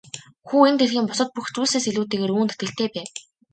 Хүү 0.47 0.61
энэ 0.67 0.77
дэлхийн 0.79 1.07
бусад 1.09 1.29
бүх 1.33 1.47
зүйлсээс 1.53 1.85
илүүтэйгээр 1.89 2.33
үүнд 2.35 2.53
итгэлтэй 2.53 2.87
байв. 2.93 3.09